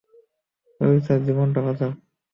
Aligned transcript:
অফিসারের 0.81 1.23
জীবনটা 1.27 1.59
বাঁচাও! 1.65 1.91